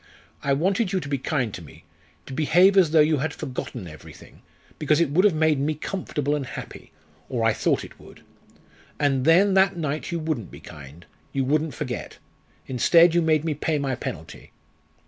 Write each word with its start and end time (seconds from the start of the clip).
I 0.41 0.53
wanted 0.53 0.91
you 0.91 0.99
to 0.99 1.07
be 1.07 1.19
kind 1.19 1.53
to 1.53 1.61
me, 1.61 1.83
to 2.25 2.33
behave 2.33 2.75
as 2.75 2.89
though 2.89 3.01
you 3.01 3.17
had 3.19 3.35
forgotten 3.35 3.87
everything, 3.87 4.41
because 4.79 4.99
it 4.99 5.11
would 5.11 5.23
have 5.25 5.35
made 5.35 5.59
me 5.59 5.75
comfortable 5.75 6.33
and 6.35 6.43
happy; 6.43 6.91
or 7.29 7.43
I 7.43 7.53
thought 7.53 7.83
it 7.83 7.99
would. 7.99 8.23
And 8.99 9.25
then, 9.25 9.53
that 9.53 9.77
night 9.77 10.11
you 10.11 10.17
wouldn't 10.17 10.49
be 10.49 10.59
kind, 10.59 11.05
you 11.33 11.45
wouldn't 11.45 11.75
forget 11.75 12.17
instead, 12.65 13.13
you 13.13 13.21
made 13.21 13.45
me 13.45 13.53
pay 13.53 13.77
my 13.77 13.93
penalty." 13.93 14.51